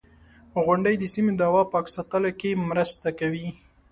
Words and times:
•غونډۍ 0.65 0.95
د 0.99 1.03
سیمې 1.13 1.33
د 1.37 1.41
هوا 1.49 1.63
پاک 1.73 1.85
ساتلو 1.95 2.31
کې 2.39 2.51
مرسته 2.69 3.07
کوي. 3.19 3.47